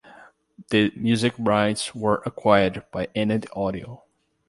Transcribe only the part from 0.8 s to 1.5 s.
music